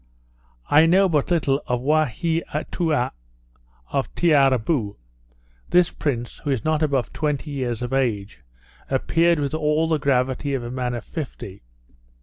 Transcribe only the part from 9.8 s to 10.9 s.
the gravity of a